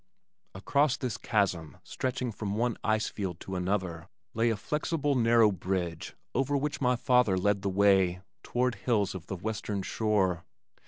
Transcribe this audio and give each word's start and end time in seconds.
Across 0.55 0.97
this 0.97 1.15
chasm 1.15 1.77
stretching 1.83 2.31
from 2.31 2.55
one 2.57 2.75
ice 2.83 3.07
field 3.07 3.39
to 3.41 3.55
another 3.55 4.07
lay 4.33 4.49
a 4.49 4.57
flexible 4.57 5.13
narrow 5.13 5.51
bridge 5.51 6.15
over 6.33 6.57
which 6.57 6.81
my 6.81 6.95
father 6.95 7.37
led 7.37 7.61
the 7.61 7.69
way 7.69 8.21
toward 8.41 8.73
hills 8.73 9.13
of 9.13 9.27
the 9.27 9.35
western 9.35 9.83
shore. 9.83 10.43